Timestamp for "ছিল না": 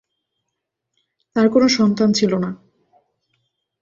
2.13-2.49